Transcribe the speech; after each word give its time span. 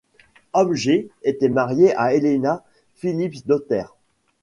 Holmger 0.53 1.11
était 1.21 1.47
marié 1.47 1.93
à 1.95 2.15
Helena 2.15 2.63
Philipsdotter. 2.95 3.83